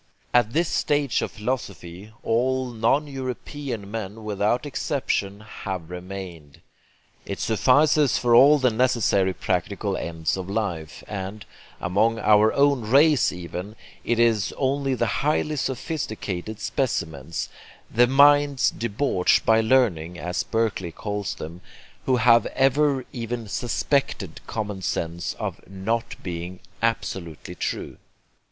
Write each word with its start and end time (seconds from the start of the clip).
At 0.33 0.53
this 0.53 0.67
stage 0.67 1.21
of 1.21 1.29
philosophy 1.29 2.11
all 2.23 2.71
non 2.71 3.05
European 3.05 3.91
men 3.91 4.23
without 4.23 4.65
exception 4.65 5.41
have 5.41 5.91
remained. 5.91 6.61
It 7.27 7.39
suffices 7.39 8.17
for 8.17 8.33
all 8.33 8.57
the 8.57 8.71
necessary 8.71 9.31
practical 9.31 9.95
ends 9.95 10.37
of 10.37 10.49
life; 10.49 11.03
and, 11.07 11.45
among 11.79 12.17
our 12.17 12.51
own 12.53 12.81
race 12.89 13.31
even, 13.31 13.75
it 14.03 14.17
is 14.17 14.51
only 14.57 14.95
the 14.95 15.05
highly 15.21 15.55
sophisticated 15.55 16.59
specimens, 16.59 17.49
the 17.91 18.07
minds 18.07 18.71
debauched 18.71 19.45
by 19.45 19.61
learning, 19.61 20.17
as 20.17 20.41
Berkeley 20.41 20.91
calls 20.91 21.35
them, 21.35 21.61
who 22.07 22.15
have 22.15 22.47
ever 22.47 23.05
even 23.13 23.47
suspected 23.47 24.41
common 24.47 24.81
sense 24.81 25.35
of 25.35 25.61
not 25.69 26.15
being 26.23 26.59
absolutely 26.81 27.53
true. 27.53 27.97